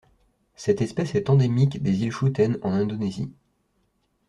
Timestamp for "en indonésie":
2.63-3.31